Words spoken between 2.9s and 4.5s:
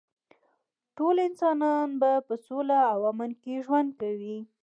او امن کې ژوند کوي